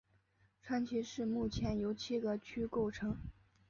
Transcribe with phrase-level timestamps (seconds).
[0.63, 3.15] 川崎市目前由七个区构成。